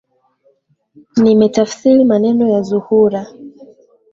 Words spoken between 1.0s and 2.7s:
Nimetafsiri maneno ya